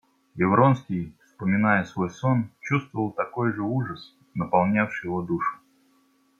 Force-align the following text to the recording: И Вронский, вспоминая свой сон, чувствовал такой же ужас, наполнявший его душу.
И 0.35 0.43
Вронский, 0.43 1.13
вспоминая 1.23 1.83
свой 1.83 2.09
сон, 2.09 2.49
чувствовал 2.63 3.11
такой 3.11 3.53
же 3.53 3.61
ужас, 3.61 4.15
наполнявший 4.33 5.09
его 5.09 5.21
душу. 5.21 5.57